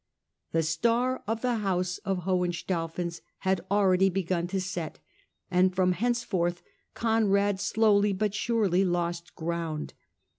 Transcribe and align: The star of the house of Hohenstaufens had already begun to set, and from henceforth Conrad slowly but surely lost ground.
The 0.51 0.63
star 0.63 1.21
of 1.27 1.41
the 1.43 1.57
house 1.57 1.99
of 1.99 2.23
Hohenstaufens 2.23 3.21
had 3.41 3.61
already 3.69 4.09
begun 4.09 4.47
to 4.47 4.59
set, 4.59 4.97
and 5.51 5.75
from 5.75 5.91
henceforth 5.91 6.63
Conrad 6.95 7.59
slowly 7.59 8.11
but 8.11 8.33
surely 8.33 8.83
lost 8.83 9.35
ground. 9.35 9.93